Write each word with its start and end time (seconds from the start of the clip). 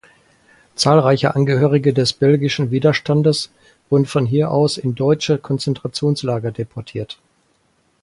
Zahlreiche 0.73 1.35
Angehörige 1.35 1.93
des 1.93 2.13
belgischen 2.13 2.71
Widerstandes 2.71 3.51
wurden 3.91 4.07
von 4.07 4.25
hier 4.25 4.49
aus 4.49 4.77
in 4.79 4.95
deutsche 4.95 5.37
Konzentrationslager 5.37 6.49
deportiert. 6.51 7.19